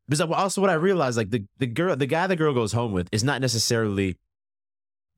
because 0.08 0.20
also 0.20 0.60
what 0.60 0.70
I 0.70 0.74
realized 0.74 1.16
like 1.16 1.30
the 1.30 1.44
the 1.58 1.66
girl 1.66 1.94
the 1.96 2.06
guy 2.06 2.26
the 2.26 2.36
girl 2.36 2.52
goes 2.54 2.72
home 2.72 2.92
with 2.92 3.08
is 3.12 3.22
not 3.24 3.40
necessarily 3.40 4.16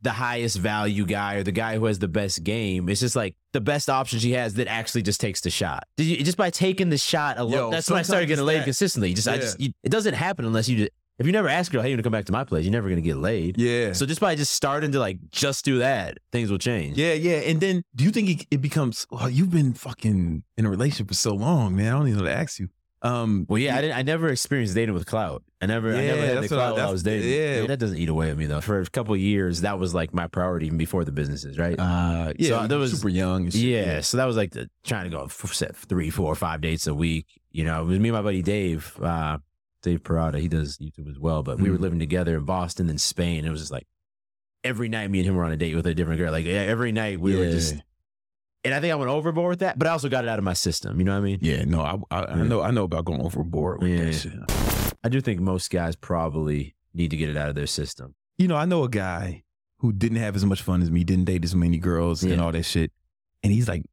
the 0.03 0.11
highest 0.12 0.59
value 0.59 1.05
guy 1.05 1.35
or 1.35 1.43
the 1.43 1.53
guy 1.53 1.77
who 1.77 1.87
has 1.87 1.99
the 1.99 2.09
best 2.09 2.45
game. 2.45 2.89
It's 2.89 3.00
just 3.00 3.17
like 3.17 3.35
the 3.53 3.61
best 3.61 3.91
option 3.91 4.19
she 4.21 4.33
has 4.33 4.55
that 4.55 4.69
actually 4.69 5.03
just 5.03 5.21
takes 5.21 5.41
the 5.41 5.50
shot. 5.50 5.85
Did 5.97 6.05
you, 6.05 6.17
just 6.25 6.37
by 6.39 6.50
taking 6.50 6.89
the 6.91 6.99
shot 6.99 7.39
alone, 7.39 7.53
Yo, 7.53 7.71
that's 7.71 7.91
when 7.91 7.99
I 7.99 8.03
started 8.03 8.27
getting 8.27 8.45
laid 8.45 8.61
that. 8.61 8.65
consistently. 8.65 9.12
Just 9.15 9.27
I 9.29 9.39
just 9.39 9.59
you, 9.61 9.73
it 9.83 9.91
doesn't 9.91 10.15
happen 10.15 10.45
unless 10.45 10.69
you 10.69 10.77
just, 10.77 10.91
if 11.19 11.27
you 11.27 11.33
never 11.33 11.49
ask 11.49 11.73
a 11.73 11.75
girl, 11.75 11.83
hey, 11.83 11.89
you 11.89 11.95
want 11.95 11.99
to 11.99 12.03
come 12.05 12.12
back 12.12 12.27
to 12.27 12.33
my 12.33 12.45
place, 12.45 12.65
you're 12.65 12.71
never 12.71 12.89
gonna 12.89 13.00
get 13.00 13.17
laid. 13.17 13.59
yeah. 13.59 13.93
So 13.93 14.06
just 14.06 14.21
by 14.21 14.37
just 14.37 14.55
starting 14.55 14.93
to 14.93 15.00
like 15.00 15.19
just 15.33 15.65
do 15.65 15.79
that, 15.81 16.19
things 16.31 16.49
will 16.49 16.59
change. 16.59 16.97
yeah, 16.97 17.15
yeah. 17.15 17.39
And 17.39 17.61
then 17.61 17.83
do 17.97 18.05
you 18.05 18.11
think 18.11 18.29
it, 18.31 18.47
it 18.53 18.61
becomes, 18.62 19.05
well, 19.11 19.29
you've 19.29 19.51
been 19.51 19.73
fucking 19.75 20.44
in 20.56 20.65
a 20.65 20.71
relationship 20.71 21.09
for 21.09 21.15
so 21.15 21.35
long, 21.35 21.75
man. 21.75 21.89
I 21.93 21.99
don't 21.99 22.06
even 22.06 22.21
know 22.21 22.25
to 22.27 22.37
ask 22.37 22.61
you. 22.61 22.69
Um, 23.03 23.47
Well, 23.49 23.59
yeah, 23.59 23.77
I 23.77 23.81
didn't. 23.81 23.97
I 23.97 24.03
never 24.03 24.29
experienced 24.29 24.75
dating 24.77 24.94
with 24.94 25.06
clout. 25.06 25.43
I 25.60 25.66
never. 25.66 25.93
I 25.93 26.00
never 26.06 26.20
had 26.20 26.31
the 26.37 26.40
that's 26.43 26.50
what 26.52 26.60
I- 26.60 26.66
clout 26.69 26.76
while 26.76 26.88
I 26.88 26.93
was 26.93 27.02
dating. 27.02 27.31
yeah. 27.32 27.66
that 27.66 27.78
doesn't 27.78 27.99
eat 27.99 28.08
away 28.08 28.31
at 28.31 28.37
me 28.37 28.46
though. 28.46 28.60
For 28.60 28.81
a 28.81 28.87
couple 28.87 29.14
of 29.14 29.20
years, 29.20 29.62
that 29.62 29.78
was 29.78 29.93
like 29.94 30.14
my 30.14 30.28
priority 30.28 30.66
even 30.66 30.78
before 30.78 31.05
the 31.05 31.10
businesses, 31.12 31.58
right? 31.58 31.78
uh, 31.78 32.32
yeah, 32.38 32.49
So 32.60 32.66
there 32.69 32.78
was- 32.78 32.93
super 32.93 33.08
young. 33.08 33.50
Shit. 33.50 33.60
yeah, 33.62 34.00
So 34.02 34.19
that 34.19 34.25
was 34.26 34.37
like 34.37 34.52
the, 34.52 34.70
trying 34.84 35.10
to 35.10 35.16
go 35.16 35.26
set 35.28 35.75
three, 35.75 36.10
four, 36.10 36.34
five 36.37 36.60
dates 36.60 36.87
a 36.87 36.94
week. 36.94 37.26
You 37.50 37.64
know, 37.64 37.82
it 37.82 37.87
was 37.87 37.99
me 37.99 38.08
and 38.10 38.16
my 38.16 38.22
buddy 38.22 38.40
Dave, 38.43 38.96
uh, 39.02 39.38
Dave 39.82 40.02
Perrotta. 40.05 40.38
He 40.38 40.46
does 40.49 40.78
YouTube 40.78 41.10
as 41.10 41.19
well, 41.19 41.43
but 41.43 41.58
we 41.58 41.70
were 41.70 41.78
Mhm. 41.78 41.81
living 41.81 41.99
together 41.99 42.37
in 42.37 42.44
Boston 42.44 42.88
and 42.88 43.00
Spain. 43.00 43.44
It 43.44 43.50
was 43.50 43.60
just 43.60 43.72
like 43.72 43.87
every 44.62 44.88
night, 44.88 45.10
me 45.10 45.19
and 45.20 45.28
him 45.28 45.34
were 45.37 45.44
on 45.44 45.50
a 45.52 45.56
date 45.56 45.75
with 45.75 45.87
a 45.88 45.94
different 45.94 46.19
girl. 46.20 46.31
Like 46.31 46.44
yeah, 46.46 46.52
every 46.62 46.93
night 46.93 47.19
we 47.20 47.34
were 47.37 47.50
just. 47.50 47.75
And 48.64 48.75
I 48.75 48.81
think 48.81 48.93
I 48.93 48.96
went 48.96 49.10
overboard 49.10 49.50
with 49.50 49.58
that, 49.60 49.78
but 49.78 49.87
I 49.87 49.90
also 49.93 50.08
got 50.08 50.25
it 50.25 50.28
out 50.28 50.38
of 50.38 50.44
my 50.44 50.52
system. 50.52 50.99
You 50.99 51.05
know 51.05 51.12
what 51.12 51.19
I 51.19 51.22
mean? 51.22 51.38
Yeah, 51.40 51.64
no, 51.64 51.81
I, 51.81 51.96
I, 52.16 52.25
I 52.26 52.43
know, 52.43 52.60
I 52.60 52.70
know 52.72 52.82
about 52.84 53.05
going 53.05 53.20
overboard 53.22 53.81
with 53.82 53.90
Yeah. 53.90 54.05
that 54.05 54.12
shit. 54.14 54.78
I 55.05 55.09
do 55.09 55.21
think 55.21 55.41
most 55.41 55.71
guys 55.71 55.97
probably 55.97 56.75
need 56.95 57.11
to 57.11 57.17
get 57.17 57.29
it 57.29 57.37
out 57.37 57.49
of 57.49 57.55
their 57.55 57.67
system. 57.67 58.15
You 58.37 58.49
know, 58.49 58.56
I 58.56 58.65
know 58.65 58.85
a 58.85 58.89
guy 58.89 59.45
who 59.79 59.93
didn't 59.93 60.19
have 60.19 60.35
as 60.37 60.45
much 60.45 60.62
fun 60.62 60.83
as 60.83 60.91
me, 60.91 61.05
didn't 61.05 61.25
date 61.27 61.45
as 61.45 61.55
many 61.55 61.79
girls 61.79 62.23
and 62.25 62.41
all 62.41 62.50
that 62.53 62.65
shit, 62.65 62.91
and 63.43 63.53
he's 63.53 63.69
like 63.69 63.85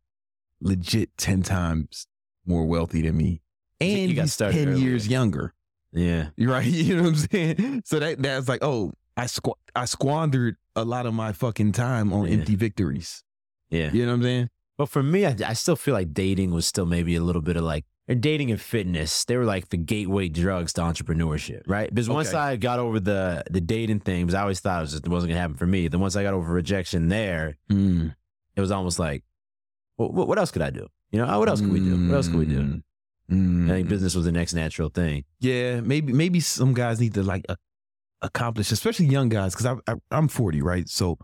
legit 0.61 1.15
ten 1.17 1.43
times 1.43 2.07
more 2.45 2.65
wealthy 2.65 3.01
than 3.01 3.17
me, 3.17 3.41
and 3.81 4.09
you 4.09 4.15
got 4.15 4.23
he's 4.23 4.33
started 4.33 4.57
ten 4.57 4.69
early. 4.69 4.81
years 4.81 5.07
younger. 5.07 5.53
Yeah. 5.91 6.29
You're 6.35 6.51
right. 6.51 6.65
You 6.85 6.95
know 6.97 7.03
what 7.03 7.09
I'm 7.09 7.15
saying? 7.15 7.81
So 7.85 7.99
that 7.99 8.21
that's 8.21 8.47
like, 8.49 8.63
oh, 8.63 8.91
I 9.15 9.25
squ- 9.25 9.55
I 9.75 9.85
squandered 9.85 10.57
a 10.75 10.83
lot 10.83 11.05
of 11.05 11.13
my 11.13 11.31
fucking 11.31 11.71
time 11.71 12.11
on 12.11 12.27
Yeah. 12.27 12.33
empty 12.39 12.55
victories. 12.55 13.23
Yeah. 13.69 13.91
You 13.91 14.05
know 14.05 14.11
what 14.11 14.15
I'm 14.17 14.23
saying? 14.23 14.49
But 14.77 14.89
for 14.89 15.01
me, 15.01 15.25
I, 15.25 15.35
I 15.45 15.53
still 15.53 15.75
feel 15.77 15.93
like 15.93 16.13
dating 16.13 16.51
was 16.51 16.65
still 16.65 16.85
maybe 16.85 17.15
a 17.15 17.21
little 17.21 17.41
bit 17.41 17.55
of 17.55 17.63
like, 17.63 17.85
and 18.07 18.21
dating 18.21 18.51
and 18.51 18.61
fitness, 18.61 19.25
they 19.25 19.35
were 19.37 19.45
like 19.45 19.69
the 19.69 19.77
gateway 19.77 20.29
drugs 20.29 20.73
to 20.73 20.81
entrepreneurship, 20.81 21.61
right? 21.67 21.89
Because 21.93 22.07
once 22.09 22.29
Okay. 22.29 22.37
I 22.37 22.55
got 22.55 22.79
over 22.79 22.99
the 22.99 23.43
the 23.49 23.61
dating 23.61 24.01
thing, 24.01 24.25
because 24.25 24.35
I 24.35 24.41
always 24.41 24.59
thought 24.59 24.79
it, 24.79 24.81
was 24.81 24.91
just, 24.91 25.05
it 25.05 25.09
wasn't 25.09 25.31
gonna 25.31 25.41
happen 25.41 25.57
for 25.57 25.67
me. 25.67 25.87
Then 25.87 25.99
once 26.01 26.15
I 26.15 26.23
got 26.23 26.33
over 26.33 26.53
rejection 26.53 27.07
there, 27.09 27.57
Mm. 27.71 28.13
it 28.55 28.61
was 28.61 28.71
almost 28.71 28.99
like, 28.99 29.23
well, 29.97 30.11
what, 30.11 30.27
what 30.27 30.37
else 30.37 30.51
could 30.51 30.61
I 30.61 30.69
do? 30.69 30.87
You 31.11 31.19
know, 31.25 31.39
what 31.39 31.49
else 31.49 31.61
could 31.61 31.71
we 31.71 31.79
do? 31.79 32.07
What 32.07 32.15
else 32.15 32.27
could 32.27 32.39
we 32.39 32.45
do? 32.45 32.81
Mm. 33.31 33.65
I 33.71 33.73
think 33.75 33.89
business 33.89 34.13
was 34.13 34.25
the 34.25 34.31
next 34.31 34.53
natural 34.53 34.89
thing. 34.89 35.23
Yeah, 35.39 35.79
maybe 35.81 36.13
maybe 36.13 36.39
some 36.39 36.73
guys 36.73 36.99
need 36.99 37.13
to 37.15 37.23
like 37.23 37.43
a- 37.49 37.57
accomplish, 38.21 38.71
especially 38.71 39.07
young 39.07 39.29
guys, 39.29 39.55
because 39.55 39.65
I, 39.87 39.91
I 39.91 39.95
I'm 40.11 40.27
40, 40.27 40.61
right? 40.61 40.87
So 40.87 41.17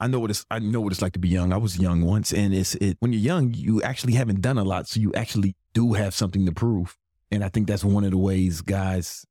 I 0.00 0.06
know 0.06 0.20
what 0.20 0.30
it's 0.30 0.44
I 0.50 0.60
know 0.60 0.80
what 0.80 0.92
it's 0.92 1.02
like 1.02 1.14
to 1.14 1.18
be 1.18 1.28
young. 1.28 1.52
I 1.52 1.56
was 1.56 1.76
young 1.78 2.02
once, 2.02 2.32
and 2.32 2.54
it's 2.54 2.76
it 2.76 2.96
when 3.00 3.12
you're 3.12 3.20
young, 3.22 3.52
you 3.54 3.82
actually 3.82 4.12
haven't 4.14 4.40
done 4.40 4.56
a 4.58 4.62
lot, 4.64 4.86
so 4.86 5.00
you 5.00 5.12
actually 5.14 5.56
do 5.78 5.92
have 5.92 6.12
something 6.12 6.44
to 6.44 6.50
prove. 6.50 6.96
And 7.30 7.44
I 7.44 7.48
think 7.48 7.68
that's 7.68 7.84
one 7.84 8.02
of 8.02 8.10
the 8.10 8.18
ways 8.18 8.62
guys 8.62 9.24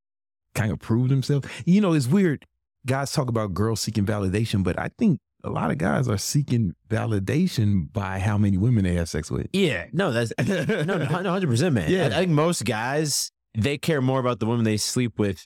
kind 0.56 0.72
of 0.72 0.80
prove 0.80 1.10
themselves. 1.10 1.46
You 1.66 1.82
know, 1.82 1.92
it's 1.92 2.08
weird. 2.08 2.46
Guys 2.86 3.12
talk 3.12 3.28
about 3.28 3.54
girls 3.54 3.82
seeking 3.82 4.06
validation, 4.06 4.64
but 4.64 4.80
I 4.80 4.90
think 4.98 5.20
a 5.44 5.50
lot 5.50 5.72
of 5.72 5.78
guys 5.78 6.08
are 6.08 6.18
seeking 6.18 6.74
validation 6.90 7.92
by 7.92 8.20
how 8.20 8.38
many 8.38 8.58
women 8.58 8.86
they 8.86 8.94
have 8.94 9.10
sex 9.10 9.30
with. 9.30 9.48
Yeah, 9.52 9.88
no, 9.92 10.14
that's 10.14 10.32
no, 10.48 10.84
no, 10.84 11.06
hundred 11.06 11.50
percent, 11.50 11.76
man. 11.76 11.92
Yeah. 11.92 12.04
I, 12.04 12.08
I 12.08 12.20
think 12.20 12.32
most 12.32 12.64
guys 12.64 13.30
they 13.54 13.78
care 13.78 14.02
more 14.02 14.22
about 14.22 14.40
the 14.40 14.46
women 14.46 14.64
they 14.64 14.78
sleep 14.78 15.20
with 15.20 15.46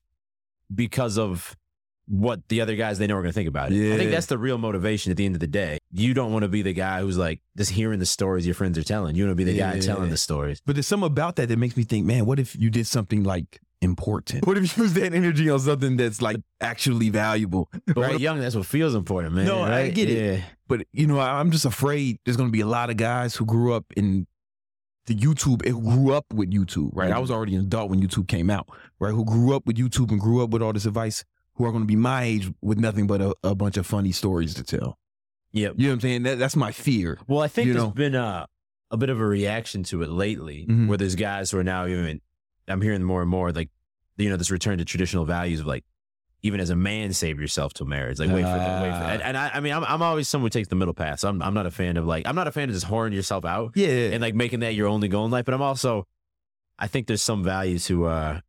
because 0.74 1.18
of 1.18 1.56
what 2.08 2.48
the 2.50 2.62
other 2.62 2.76
guys 2.76 3.00
they 3.00 3.08
know 3.08 3.16
are 3.16 3.22
going 3.22 3.32
to 3.32 3.34
think 3.34 3.48
about 3.48 3.72
it. 3.72 3.94
I 3.94 3.98
think 3.98 4.12
that's 4.12 4.26
the 4.26 4.38
real 4.38 4.58
motivation 4.58 5.12
at 5.12 5.18
the 5.18 5.26
end 5.26 5.36
of 5.36 5.40
the 5.40 5.48
day. 5.48 5.78
You 5.92 6.14
don't 6.14 6.32
want 6.32 6.44
to 6.44 6.50
be 6.50 6.62
the 6.62 6.74
guy 6.74 7.02
who's 7.02 7.18
like 7.18 7.42
just 7.58 7.72
hearing 7.72 8.00
the 8.00 8.06
stories 8.06 8.46
your 8.46 8.56
friends 8.56 8.78
are 8.78 8.84
telling. 8.84 9.16
You 9.16 9.26
want 9.26 9.32
to 9.38 9.46
be 9.46 9.52
the 9.52 9.58
guy 9.58 9.80
telling 9.80 10.10
the 10.10 10.18
stories. 10.18 10.62
But 10.66 10.76
there's 10.76 10.88
something 10.88 11.08
about 11.08 11.36
that 11.38 11.50
that 11.50 11.58
makes 11.58 11.78
me 11.78 11.84
think, 11.84 12.06
man, 12.06 12.26
what 12.26 12.40
if 12.40 12.56
you 12.56 12.70
did 12.70 12.88
something 12.88 13.24
like 13.24 13.62
important? 13.82 14.46
What 14.48 14.58
if 14.58 14.78
you 14.78 14.84
use 14.84 14.94
that 14.94 15.14
energy 15.14 15.50
on 15.50 15.60
something 15.60 15.98
that's 15.98 16.22
like 16.22 16.38
actually 16.60 17.10
valuable? 17.10 17.70
But 17.88 17.98
Right. 17.98 18.20
young, 18.20 18.40
that's 18.40 18.56
what 18.56 18.66
feels 18.66 18.96
important, 18.96 19.34
man. 19.34 19.46
No, 19.46 19.62
I 19.62 19.70
right? 19.70 19.94
get 19.94 20.10
it. 20.10 20.18
Yeah. 20.18 20.44
But 20.68 20.88
you 20.92 21.08
know, 21.08 21.20
I- 21.20 21.40
I'm 21.40 21.52
just 21.52 21.66
afraid 21.66 22.20
there's 22.26 22.38
gonna 22.38 22.50
be 22.50 22.62
a 22.62 22.68
lot 22.68 22.90
of 22.90 22.98
guys 22.98 23.36
who 23.36 23.46
grew 23.46 23.74
up 23.74 23.86
in 23.96 24.28
the 25.06 25.16
YouTube, 25.16 25.68
who 25.68 25.82
grew 25.82 26.14
up 26.14 26.26
with 26.34 26.52
YouTube, 26.52 26.92
right? 26.94 27.08
I 27.08 27.14
mm-hmm. 27.14 27.22
was 27.22 27.32
already 27.32 27.56
an 27.56 27.62
adult 27.62 27.90
when 27.90 28.02
YouTube 28.02 28.28
came 28.28 28.50
out, 28.50 28.70
right? 29.00 29.14
Who 29.14 29.26
grew 29.26 29.56
up 29.56 29.66
with 29.66 29.78
YouTube 29.78 30.12
and 30.12 30.20
grew 30.20 30.44
up 30.44 30.52
with 30.52 30.62
all 30.62 30.74
this 30.74 30.86
advice, 30.86 31.24
who 31.56 31.66
are 31.66 31.72
gonna 31.72 31.86
be 31.86 31.96
my 31.96 32.24
age 32.24 32.50
with 32.62 32.80
nothing 32.80 33.08
but 33.08 33.22
a, 33.22 33.36
a 33.44 33.56
bunch 33.56 33.78
of 33.78 33.86
funny 33.86 34.12
stories 34.12 34.54
to 34.56 34.64
tell. 34.64 34.98
Yep. 35.54 35.74
You 35.78 35.84
know 35.88 35.90
what 35.92 35.94
I'm 35.96 36.00
saying? 36.02 36.24
That, 36.24 36.40
that's 36.40 36.56
my 36.56 36.72
fear. 36.72 37.20
Well, 37.28 37.42
I 37.42 37.48
think 37.48 37.68
there's 37.72 37.84
know. 37.84 37.90
been 37.92 38.16
a 38.16 38.48
a 38.90 38.98
bit 38.98 39.10
of 39.10 39.20
a 39.22 39.26
reaction 39.26 39.84
to 39.84 40.02
it 40.02 40.10
lately, 40.10 40.66
Mhm. 40.70 40.88
where 40.88 40.98
there's 40.98 41.16
guys 41.16 41.52
who 41.52 41.58
are 41.60 41.64
now 41.64 41.86
even. 41.88 42.22
I'm 42.68 42.82
hearing 42.82 43.04
more 43.04 43.22
and 43.22 43.30
more 43.30 43.52
like, 43.52 43.70
you 44.18 44.30
know, 44.30 44.38
this 44.38 44.52
return 44.52 44.78
to 44.78 44.86
traditional 44.86 45.26
values 45.26 45.60
of 45.62 45.66
like, 45.66 45.84
even 46.44 46.60
as 46.60 46.70
a 46.70 46.76
man, 46.76 47.12
save 47.14 47.40
yourself 47.40 47.74
till 47.74 47.86
marriage. 47.86 48.18
Like, 48.20 48.30
wait 48.30 48.44
for 48.44 48.48
the 48.54 48.80
wait 48.82 48.90
for. 48.92 49.04
Ah. 49.04 49.10
And, 49.12 49.22
and 49.22 49.38
I, 49.38 49.52
I 49.56 49.60
mean, 49.60 49.74
I'm 49.74 49.84
I'm 49.84 50.02
always 50.02 50.30
someone 50.30 50.46
who 50.48 50.50
takes 50.52 50.70
the 50.70 50.76
middle 50.76 50.94
path. 50.94 51.20
So 51.20 51.30
I'm 51.30 51.42
I'm 51.42 51.54
not 51.54 51.66
a 51.66 51.72
fan 51.72 51.98
of 51.98 52.06
like 52.06 52.26
I'm 52.28 52.36
not 52.36 52.48
a 52.48 52.52
fan 52.52 52.70
of 52.70 52.76
just 52.76 52.88
whoring 52.88 53.14
yourself 53.14 53.44
out 53.46 53.72
Yeah. 53.76 53.90
and 54.14 54.22
like 54.22 54.36
making 54.36 54.62
that 54.62 54.74
your 54.74 54.88
only 54.88 55.08
goal 55.10 55.26
in 55.26 55.32
life. 55.32 55.46
But 55.46 55.54
I'm 55.54 55.62
also, 55.62 56.08
I 56.80 56.88
think 56.88 57.08
there's 57.08 57.22
some 57.22 57.44
value 57.44 57.78
to 57.80 58.06
uh 58.06 58.40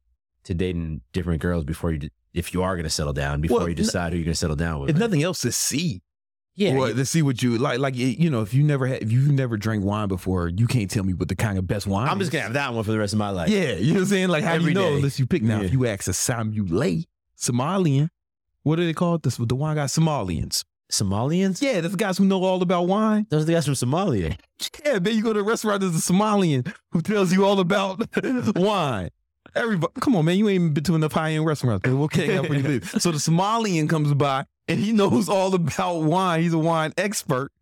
to 0.45 0.55
dating 0.55 1.01
different 1.13 1.43
girls 1.43 1.65
before 1.65 1.93
you. 1.93 2.09
If 2.35 2.55
you 2.55 2.63
are 2.63 2.75
going 2.77 2.85
to 2.85 2.91
settle 2.91 3.13
down, 3.13 3.41
before 3.41 3.59
Well, 3.59 3.69
you 3.69 3.73
n- 3.73 3.77
decide 3.77 4.13
who 4.13 4.19
you're 4.19 4.25
going 4.25 4.33
to 4.33 4.39
settle 4.39 4.57
down 4.57 4.81
with, 4.81 4.91
if 4.91 4.97
nothing 4.97 5.23
else 5.23 5.41
to 5.43 5.53
see. 5.53 6.01
yeah, 6.55 6.75
or 6.75 6.93
to 6.93 7.05
see 7.05 7.23
what 7.23 7.43
you 7.43 7.59
like. 7.59 7.79
Like 7.79 7.95
you 7.97 8.31
know, 8.31 8.41
if 8.43 8.53
you 8.55 8.63
never 8.63 8.87
had, 8.87 9.03
if 9.03 9.13
you've 9.13 9.31
never 9.31 9.57
drank 9.57 9.85
wine 9.85 10.09
before, 10.09 10.49
you 10.49 10.67
can't 10.67 10.91
tell 10.91 11.05
me 11.05 11.13
what 11.15 11.29
the 11.29 11.37
kind 11.37 11.59
of 11.59 11.67
best 11.67 11.87
wine. 11.87 12.09
I'm 12.09 12.19
just 12.19 12.31
gonna 12.33 12.43
have 12.45 12.53
that 12.55 12.73
one 12.75 12.85
for 12.85 12.93
the 12.93 12.99
rest 12.99 13.13
of 13.13 13.19
my 13.19 13.31
life. 13.31 13.49
Yeah, 13.51 13.73
you 13.73 13.89
know 13.89 14.01
what 14.01 14.01
I'm 14.01 14.07
saying? 14.09 14.29
Like 14.29 14.45
how 14.45 14.55
Every 14.55 14.69
you 14.69 14.75
know 14.75 14.91
day. 14.91 14.97
unless 14.97 15.19
you 15.19 15.27
pick 15.27 15.43
now. 15.43 15.61
Yeah. 15.61 15.67
If 15.67 15.73
you 15.73 15.87
ask 15.87 16.09
a 16.09 16.13
sommelier, 16.13 17.05
Somalian. 17.39 18.09
What 18.65 18.79
are 18.79 18.85
they 18.85 18.93
called? 18.93 19.23
This 19.25 19.37
the 19.37 19.55
wine 19.57 19.77
guy 19.77 19.85
Somalians. 19.87 20.65
Somalians? 20.91 21.63
Yeah, 21.63 21.81
that's 21.81 21.93
the 21.93 21.99
guys 21.99 22.19
who 22.19 22.25
know 22.27 22.45
all 22.45 22.61
about 22.63 22.83
wine. 22.87 23.27
Those 23.31 23.43
are 23.43 23.47
the 23.47 23.55
guys 23.55 23.65
from 23.65 23.75
Somalia. 23.75 24.37
Yeah, 24.85 24.99
man, 24.99 25.17
you 25.17 25.23
go 25.23 25.33
to 25.33 25.41
a 25.41 25.43
restaurant, 25.43 25.81
there's 25.81 25.97
a 25.97 26.13
Somalian 26.13 26.71
who 26.91 27.01
tells 27.01 27.33
you 27.33 27.47
all 27.47 27.59
about 27.61 28.07
wine. 28.57 29.09
Everybody, 29.55 29.93
come 30.01 30.17
on, 30.17 30.25
man, 30.25 30.39
you 30.39 30.49
ain't 30.49 30.73
been 30.75 30.85
to 30.85 30.95
enough 30.95 31.13
high 31.13 31.33
end 31.33 31.45
restaurants. 31.45 31.85
Man. 31.87 31.99
We'll 31.99 32.09
hang 32.09 32.39
up 32.39 32.49
where 32.49 32.59
you 32.59 32.67
live. 32.67 32.91
So 32.99 33.11
the 33.11 33.19
Somalian 33.19 33.89
comes 33.89 34.15
by 34.15 34.47
and 34.69 34.79
he 34.79 34.93
knows 34.93 35.29
all 35.29 35.55
about 35.55 35.99
wine. 36.01 36.43
He's 36.43 36.55
a 36.55 36.59
wine 36.59 36.93
expert. 36.97 37.53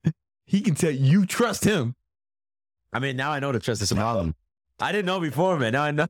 He 0.44 0.60
can 0.60 0.74
tell 0.74 0.90
you, 0.90 1.20
you 1.20 1.26
trust 1.26 1.64
him. 1.64 1.94
I 2.92 2.98
mean, 2.98 3.16
now 3.16 3.32
I 3.32 3.40
know 3.40 3.52
to 3.52 3.60
trust 3.60 3.80
the 3.80 3.92
Somalian. 3.92 4.34
I 4.80 4.92
didn't 4.92 5.06
know 5.06 5.20
before, 5.20 5.58
man. 5.58 5.72
Now 5.72 5.82
I 5.82 5.90
know. 5.90 6.06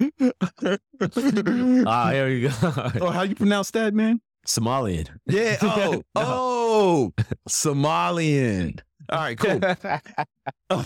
ah, 1.86 2.10
here 2.10 2.28
we 2.28 2.42
go. 2.42 2.50
Oh, 3.00 3.10
how 3.10 3.22
you 3.22 3.34
pronounce 3.34 3.70
that, 3.72 3.94
man? 3.94 4.20
Somalian. 4.46 5.08
Yeah. 5.26 5.56
Oh, 5.62 6.02
oh, 6.14 7.12
Somalian. 7.48 8.80
All 9.10 9.18
right, 9.18 9.38
cool. 9.38 9.60
Oh, 10.70 10.84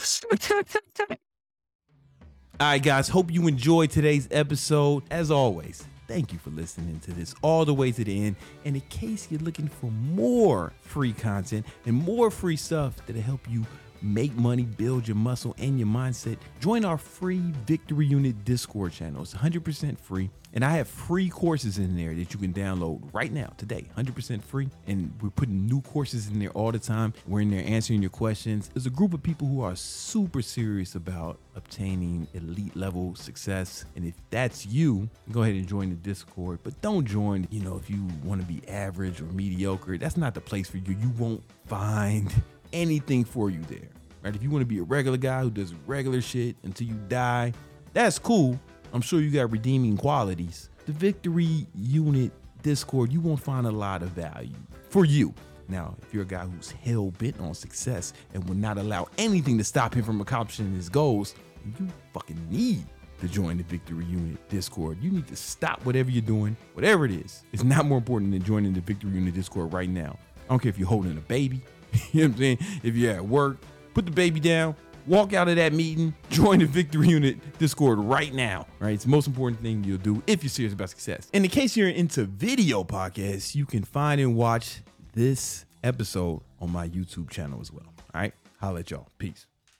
All 2.60 2.68
right, 2.68 2.82
guys. 2.82 3.08
Hope 3.08 3.32
you 3.32 3.48
enjoyed 3.48 3.90
today's 3.90 4.28
episode. 4.30 5.04
As 5.10 5.30
always, 5.30 5.84
thank 6.06 6.32
you 6.32 6.38
for 6.38 6.50
listening 6.50 7.00
to 7.00 7.12
this 7.12 7.34
all 7.42 7.64
the 7.64 7.74
way 7.74 7.90
to 7.90 8.04
the 8.04 8.26
end. 8.26 8.36
And 8.64 8.76
in 8.76 8.82
case 8.82 9.26
you're 9.30 9.40
looking 9.40 9.68
for 9.68 9.90
more 9.90 10.72
free 10.82 11.12
content 11.14 11.66
and 11.86 11.96
more 11.96 12.30
free 12.30 12.56
stuff 12.56 12.94
that'll 13.06 13.22
help 13.22 13.48
you 13.50 13.66
make 14.02 14.34
money, 14.34 14.64
build 14.64 15.06
your 15.06 15.16
muscle 15.16 15.54
and 15.58 15.78
your 15.78 15.88
mindset, 15.88 16.38
join 16.60 16.84
our 16.84 16.98
free 16.98 17.52
Victory 17.66 18.06
Unit 18.06 18.44
Discord 18.44 18.92
channel. 18.92 19.22
It's 19.22 19.34
100% 19.34 19.98
free. 19.98 20.30
And 20.54 20.64
I 20.64 20.72
have 20.72 20.88
free 20.88 21.30
courses 21.30 21.78
in 21.78 21.96
there 21.96 22.14
that 22.14 22.34
you 22.34 22.38
can 22.38 22.52
download 22.52 23.08
right 23.14 23.32
now, 23.32 23.52
today, 23.56 23.86
100% 23.96 24.42
free. 24.42 24.68
And 24.86 25.12
we're 25.22 25.30
putting 25.30 25.66
new 25.66 25.80
courses 25.80 26.28
in 26.28 26.38
there 26.38 26.50
all 26.50 26.70
the 26.70 26.78
time. 26.78 27.14
We're 27.26 27.40
in 27.40 27.50
there 27.50 27.64
answering 27.66 28.02
your 28.02 28.10
questions. 28.10 28.70
There's 28.74 28.84
a 28.84 28.90
group 28.90 29.14
of 29.14 29.22
people 29.22 29.48
who 29.48 29.62
are 29.62 29.74
super 29.74 30.42
serious 30.42 30.94
about 30.94 31.38
obtaining 31.56 32.28
elite 32.34 32.76
level 32.76 33.14
success. 33.14 33.86
And 33.96 34.04
if 34.04 34.14
that's 34.28 34.66
you, 34.66 35.08
go 35.30 35.42
ahead 35.42 35.54
and 35.54 35.66
join 35.66 35.88
the 35.88 35.96
Discord. 35.96 36.58
But 36.62 36.78
don't 36.82 37.06
join, 37.06 37.48
you 37.50 37.60
know, 37.60 37.76
if 37.78 37.88
you 37.88 38.06
want 38.22 38.42
to 38.42 38.46
be 38.46 38.60
average 38.68 39.22
or 39.22 39.26
mediocre. 39.26 39.96
That's 39.96 40.18
not 40.18 40.34
the 40.34 40.42
place 40.42 40.68
for 40.68 40.76
you. 40.76 40.96
You 41.00 41.10
won't 41.18 41.42
find 41.66 42.30
anything 42.72 43.24
for 43.24 43.50
you 43.50 43.60
there. 43.62 43.88
Right? 44.22 44.34
If 44.34 44.42
you 44.42 44.50
want 44.50 44.62
to 44.62 44.66
be 44.66 44.78
a 44.78 44.84
regular 44.84 45.18
guy 45.18 45.42
who 45.42 45.50
does 45.50 45.74
regular 45.86 46.20
shit 46.20 46.56
until 46.62 46.86
you 46.86 46.94
die, 47.08 47.52
that's 47.92 48.18
cool. 48.18 48.58
I'm 48.92 49.00
sure 49.00 49.20
you 49.20 49.30
got 49.30 49.50
redeeming 49.50 49.96
qualities. 49.96 50.68
The 50.86 50.92
Victory 50.92 51.66
Unit 51.74 52.32
Discord, 52.62 53.12
you 53.12 53.20
won't 53.20 53.40
find 53.40 53.66
a 53.66 53.70
lot 53.70 54.02
of 54.02 54.10
value 54.10 54.54
for 54.88 55.04
you. 55.04 55.34
Now, 55.68 55.96
if 56.02 56.12
you're 56.12 56.24
a 56.24 56.26
guy 56.26 56.44
who's 56.44 56.70
hell 56.70 57.10
bent 57.12 57.40
on 57.40 57.54
success 57.54 58.12
and 58.34 58.46
will 58.48 58.56
not 58.56 58.78
allow 58.78 59.08
anything 59.18 59.58
to 59.58 59.64
stop 59.64 59.94
him 59.94 60.04
from 60.04 60.20
accomplishing 60.20 60.72
his 60.74 60.88
goals, 60.88 61.34
you 61.64 61.88
fucking 62.12 62.38
need 62.50 62.84
to 63.20 63.28
join 63.28 63.56
the 63.56 63.62
Victory 63.62 64.04
Unit 64.04 64.48
Discord. 64.48 64.98
You 65.00 65.10
need 65.10 65.28
to 65.28 65.36
stop 65.36 65.84
whatever 65.86 66.10
you're 66.10 66.20
doing, 66.22 66.56
whatever 66.74 67.04
it 67.04 67.12
is. 67.12 67.44
It's 67.52 67.62
not 67.62 67.86
more 67.86 67.98
important 67.98 68.32
than 68.32 68.42
joining 68.42 68.72
the 68.72 68.80
Victory 68.80 69.10
Unit 69.12 69.34
Discord 69.34 69.72
right 69.72 69.88
now. 69.88 70.18
I 70.46 70.48
don't 70.48 70.58
care 70.58 70.70
if 70.70 70.78
you're 70.78 70.88
holding 70.88 71.16
a 71.16 71.20
baby, 71.22 71.62
you 72.12 72.22
know 72.22 72.28
what 72.28 72.34
I'm 72.34 72.38
saying? 72.38 72.58
If 72.82 72.96
you're 72.96 73.12
at 73.12 73.24
work, 73.24 73.58
put 73.94 74.06
the 74.06 74.12
baby 74.12 74.40
down, 74.40 74.76
walk 75.06 75.32
out 75.32 75.48
of 75.48 75.56
that 75.56 75.72
meeting, 75.72 76.14
join 76.30 76.58
the 76.60 76.66
Victory 76.66 77.08
Unit 77.08 77.58
Discord 77.58 77.98
right 77.98 78.32
now. 78.32 78.66
Right? 78.80 78.94
It's 78.94 79.04
the 79.04 79.10
most 79.10 79.26
important 79.26 79.60
thing 79.62 79.84
you'll 79.84 79.98
do 79.98 80.22
if 80.26 80.42
you're 80.42 80.50
serious 80.50 80.72
about 80.72 80.90
success. 80.90 81.28
And 81.32 81.44
in 81.44 81.50
case 81.50 81.76
you're 81.76 81.88
into 81.88 82.24
video 82.24 82.84
podcasts, 82.84 83.54
you 83.54 83.66
can 83.66 83.82
find 83.82 84.20
and 84.20 84.34
watch 84.34 84.82
this 85.12 85.66
episode 85.84 86.42
on 86.60 86.70
my 86.70 86.88
YouTube 86.88 87.30
channel 87.30 87.60
as 87.60 87.72
well. 87.72 87.86
All 88.14 88.20
right. 88.20 88.32
Holla 88.60 88.80
at 88.80 88.90
y'all. 88.90 89.08
Peace. 89.18 89.46